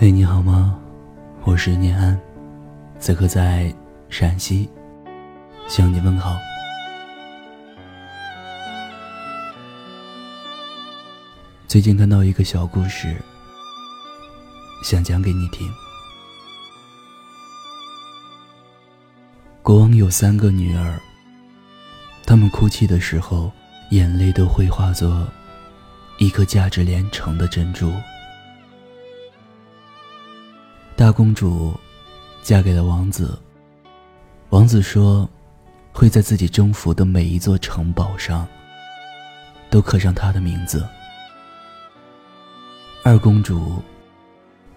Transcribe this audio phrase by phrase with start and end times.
[0.00, 0.78] 嘿，你好吗？
[1.42, 2.16] 我是念安，
[3.00, 3.74] 此刻在
[4.08, 4.70] 陕西
[5.66, 6.36] 向你问好。
[11.66, 13.16] 最近看到一个小故事，
[14.84, 15.68] 想讲给你听。
[19.64, 20.96] 国王有三个女儿，
[22.24, 23.50] 她们哭泣的时候，
[23.90, 25.26] 眼泪都会化作
[26.18, 27.92] 一颗价值连城的珍珠。
[30.98, 31.78] 大公主
[32.42, 33.38] 嫁给了王子。
[34.48, 35.30] 王子说，
[35.92, 38.44] 会在自己征服的每一座城堡上
[39.70, 40.84] 都刻上他的名字。
[43.04, 43.80] 二公主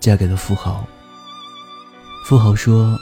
[0.00, 0.86] 嫁给了富豪。
[2.24, 2.98] 富豪说，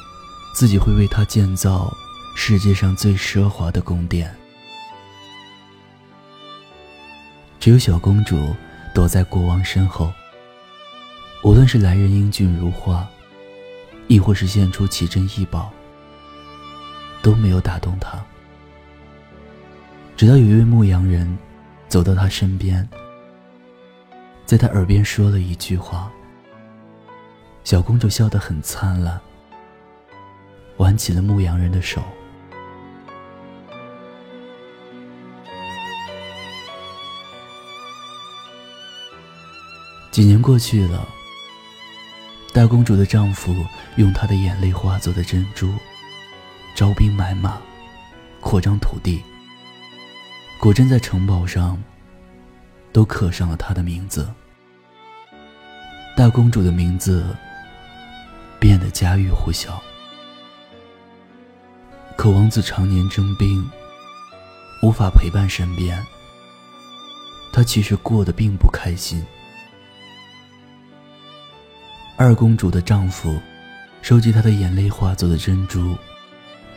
[0.53, 1.97] 自己会为他建造
[2.35, 4.35] 世界上最奢华的宫殿。
[7.61, 8.53] 只有小公主
[8.93, 10.13] 躲在国王身后。
[11.45, 13.07] 无论是来人英俊如花，
[14.09, 15.71] 亦或是现出奇珍异宝，
[17.23, 18.19] 都没有打动他。
[20.17, 21.39] 直到有一位牧羊人
[21.87, 22.89] 走到他身边，
[24.47, 26.11] 在他耳边说了一句话，
[27.63, 29.21] 小公主笑得很灿烂，
[30.79, 32.03] 挽起了牧羊人的手。
[40.11, 41.07] 几年过去了。
[42.55, 43.53] 大公主的丈夫
[43.97, 45.75] 用她的眼泪化作的珍珠，
[46.77, 47.61] 招兵买马，
[48.41, 49.21] 扩张土地。
[50.61, 51.83] 果真在城堡上
[52.93, 54.33] 都刻上了她的名字。
[56.17, 57.27] 大公主的名字
[58.61, 59.83] 变得家喻户晓。
[62.17, 63.69] 可王子常年征兵，
[64.81, 66.01] 无法陪伴身边，
[67.53, 69.21] 他其实过得并不开心。
[72.17, 73.41] 二公主的丈夫
[74.01, 75.99] 收集她的眼泪化作的珍珠，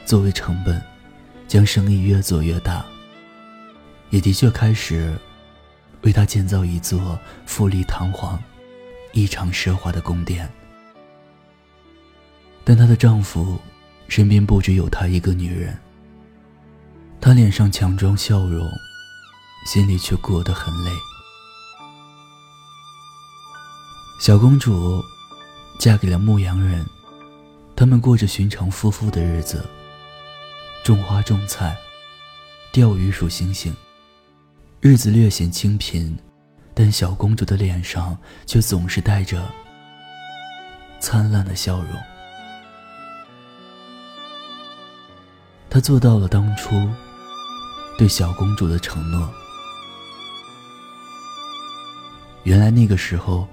[0.03, 0.81] 作为成本，
[1.47, 2.83] 将生意越做越大。
[4.09, 5.15] 也的确开始
[6.01, 8.41] 为她建造一座富丽堂皇、
[9.13, 10.51] 异常奢华的宫殿。
[12.63, 13.59] 但她的丈夫
[14.07, 15.77] 身边不只有她一个女人，
[17.21, 18.67] 她脸上强装笑容，
[19.67, 20.89] 心里却过得很累。
[24.19, 24.99] 小公主。
[25.79, 26.83] 嫁给了牧羊人，
[27.75, 29.63] 他们过着寻常夫妇的日子，
[30.83, 31.77] 种花种菜，
[32.71, 33.75] 钓鱼数星星，
[34.81, 36.17] 日子略显清贫，
[36.73, 38.17] 但小公主的脸上
[38.47, 39.47] 却总是带着
[40.99, 41.91] 灿烂的笑容。
[45.69, 46.89] 她做到了当初
[47.99, 49.31] 对小公主的承诺。
[52.43, 53.47] 原来那个时候。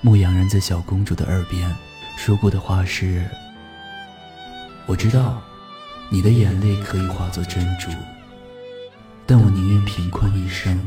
[0.00, 1.74] 牧羊人在小公主的耳边
[2.16, 3.28] 说过的话是
[4.86, 5.42] ：“我知道，
[6.10, 7.90] 你的眼泪可以化作珍珠，
[9.26, 10.78] 但我宁愿贫困一生，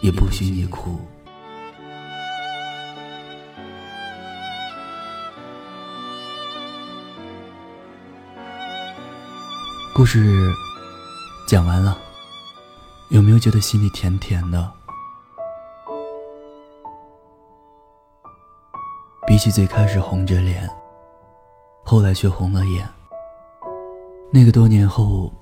[0.00, 1.00] 也不许你哭。”
[9.94, 10.52] 故事
[11.48, 11.96] 讲完了，
[13.08, 14.70] 有没有觉得心里甜甜的？
[19.26, 20.70] 比起最开始红着脸，
[21.84, 22.88] 后来却红了眼。
[24.32, 25.32] 那个多年后，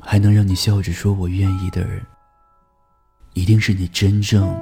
[0.00, 2.00] 还能让你笑着说我愿意的人，
[3.34, 4.58] 一定是你真正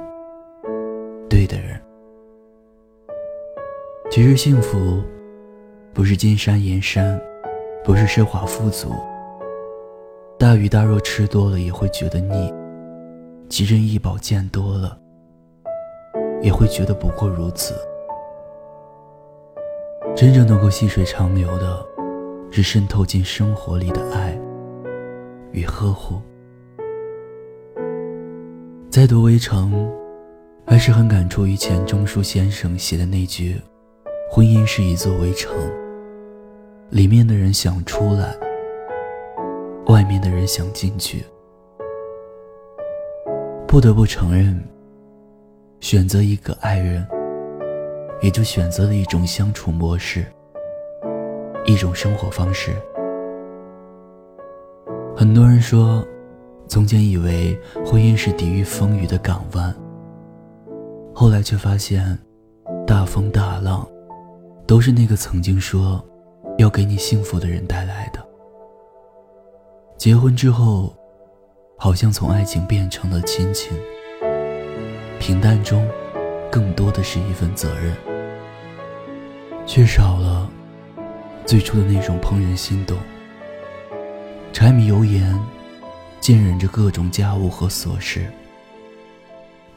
[1.29, 1.81] 对的人。
[4.11, 5.01] 其实幸福，
[5.93, 7.17] 不是金山银山，
[7.85, 8.91] 不是奢华富足。
[10.37, 12.53] 大鱼大肉吃多了也会觉得腻，
[13.49, 14.99] 奇珍异宝见多了，
[16.41, 17.73] 也会觉得不过如此。
[20.15, 21.85] 真正能够细水长流的，
[22.51, 24.37] 是渗透进生活里的爱
[25.51, 26.21] 与呵护。
[28.89, 29.71] 在读《围城》，
[30.65, 33.55] 还是很感触以前钟书先生写的那句
[34.29, 35.55] ：“婚姻是一座围城，
[36.89, 38.35] 里面的人想出来，
[39.85, 41.23] 外面的人想进去。”
[43.65, 44.61] 不得不承认，
[45.79, 47.07] 选择一个爱人。
[48.21, 50.25] 也就选择了一种相处模式，
[51.65, 52.71] 一种生活方式。
[55.15, 56.05] 很多人说，
[56.67, 59.73] 从前以为婚姻是抵御风雨的港湾，
[61.13, 62.17] 后来却发现，
[62.85, 63.87] 大风大浪，
[64.67, 66.03] 都是那个曾经说
[66.57, 68.19] 要给你幸福的人带来的。
[69.97, 70.95] 结婚之后，
[71.77, 73.77] 好像从爱情变成了亲情，
[75.19, 75.85] 平淡中，
[76.51, 77.95] 更多的是一份责任。
[79.65, 80.49] 缺少了
[81.45, 82.97] 最初的那种怦然心动。
[84.51, 85.39] 柴米油盐，
[86.19, 88.25] 浸染着各种家务和琐事。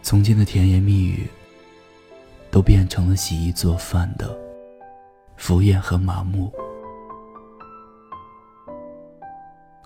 [0.03, 1.29] 从前的甜言蜜语，
[2.51, 4.37] 都变成了洗衣做饭的
[5.37, 6.51] 敷衍和麻木。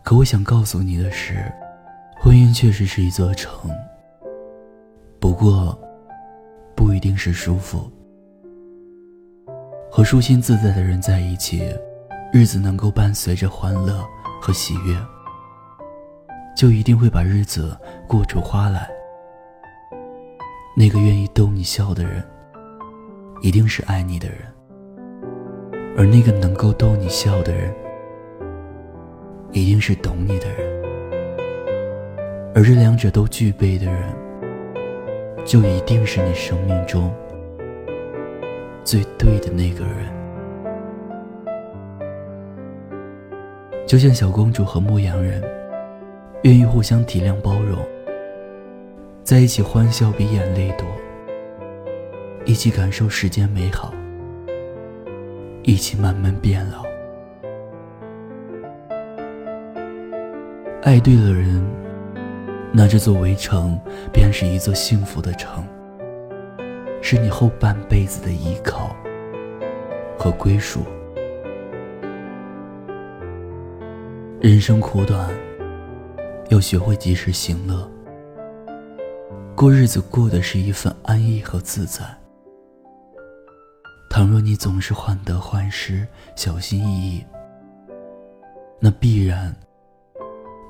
[0.02, 1.52] 可我想告诉你的是，
[2.20, 3.70] 婚姻确实是一座城，
[5.18, 5.76] 不过
[6.96, 7.92] 一定是舒服。
[9.90, 11.62] 和舒心自在的人在一起，
[12.32, 14.02] 日子能够伴随着欢乐
[14.40, 14.96] 和喜悦，
[16.56, 17.76] 就一定会把日子
[18.08, 18.88] 过出花来。
[20.74, 22.24] 那个愿意逗你笑的人，
[23.42, 24.38] 一定是爱你的人，
[25.98, 27.70] 而那个能够逗你笑的人。
[29.52, 30.82] 一定是懂你的人，
[32.54, 34.02] 而这两者都具备的人，
[35.46, 37.14] 就一定是你生命中
[38.82, 40.12] 最对的那个人。
[43.86, 45.40] 就像小公主和牧羊人，
[46.42, 47.78] 愿意互相体谅包容，
[49.22, 50.84] 在一起欢笑比眼泪多，
[52.44, 53.94] 一起感受世间美好，
[55.62, 56.84] 一起慢慢变老。
[60.82, 61.64] 爱对了人，
[62.78, 63.80] 那这座围城
[64.12, 65.66] 便是一座幸福的城，
[67.00, 68.94] 是你后半辈子的依靠
[70.18, 70.80] 和归属。
[74.42, 75.30] 人生苦短，
[76.50, 77.90] 要学会及时行乐，
[79.54, 82.04] 过日子过的是一份安逸和自在。
[84.10, 86.06] 倘若你总是患得患失、
[86.36, 87.24] 小心翼翼，
[88.78, 89.56] 那必然。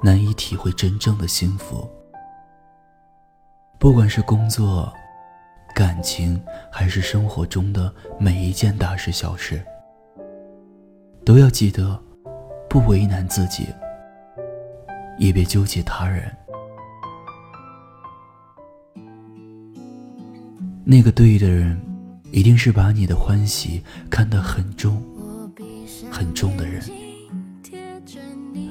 [0.02, 1.88] 难以体会真正的幸福。
[3.78, 4.92] 不管是工作、
[5.74, 6.42] 感情，
[6.72, 9.62] 还是生活中的每一件大事小事，
[11.24, 12.00] 都要记得
[12.68, 13.68] 不为难自己，
[15.18, 16.34] 也别纠结他人。
[20.84, 21.78] 那个对的人，
[22.32, 25.02] 一定是把你的欢喜看得很重、
[26.10, 26.82] 很重的人，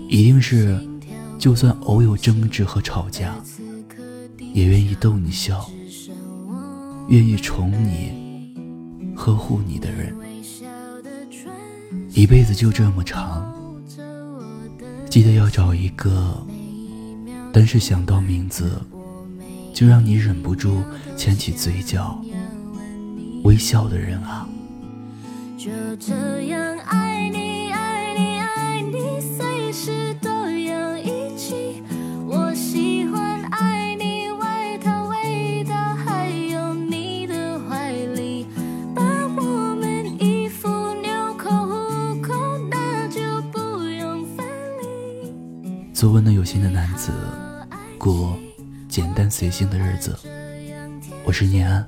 [0.09, 0.77] 一定是。
[1.37, 3.35] 就算偶有争执和吵架，
[4.55, 5.69] 也愿意逗你笑，
[7.09, 8.53] 愿意宠你、
[9.13, 10.15] 呵护你的人。
[12.13, 13.53] 一辈子就这么长，
[15.09, 16.41] 记得要找一个，
[17.51, 18.81] 但是想到名字，
[19.73, 20.81] 就让你忍不住
[21.17, 22.17] 牵起嘴角
[23.43, 24.47] 微笑的人啊。
[25.57, 25.69] 就
[25.99, 27.54] 这样爱你。
[46.05, 47.11] 做温暖有心的男子，
[47.97, 48.37] 过
[48.87, 50.15] 简单随性的日子。
[51.23, 51.83] 我是念安，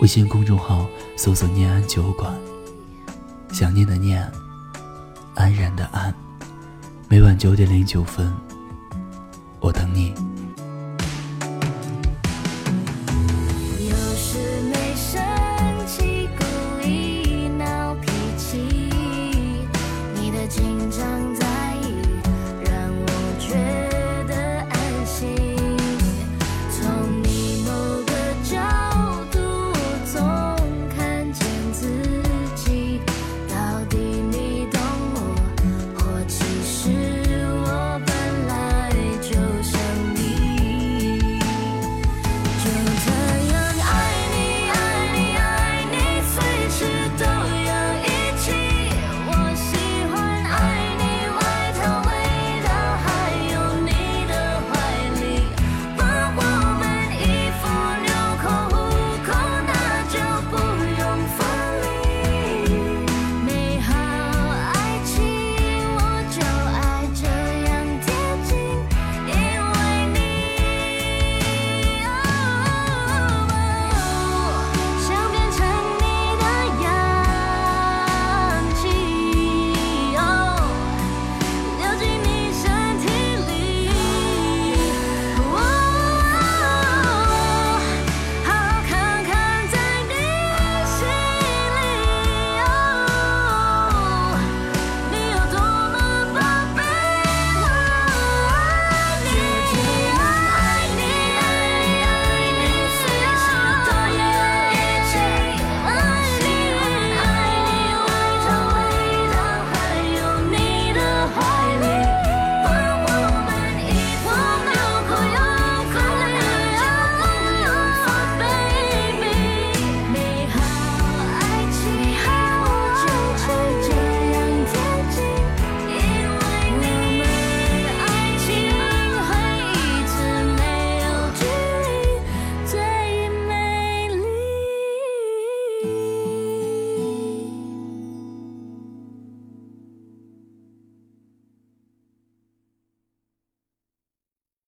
[0.00, 2.34] 微信公众号搜索“念安酒馆”，
[3.54, 4.28] 想念的念，
[5.36, 6.12] 安然的安。
[7.06, 8.34] 每晚九点零九分，
[9.60, 10.12] 我等你。